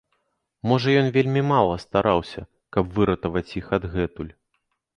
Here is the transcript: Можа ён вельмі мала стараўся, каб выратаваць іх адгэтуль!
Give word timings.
Можа 0.71 0.93
ён 1.01 1.09
вельмі 1.17 1.43
мала 1.51 1.75
стараўся, 1.85 2.41
каб 2.77 2.91
выратаваць 2.99 3.47
іх 3.63 3.73
адгэтуль! 3.79 4.35